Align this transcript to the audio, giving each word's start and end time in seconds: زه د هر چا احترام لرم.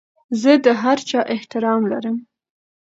زه 0.41 0.51
د 0.65 0.67
هر 0.81 0.97
چا 1.09 1.19
احترام 1.35 1.81
لرم. 1.91 2.17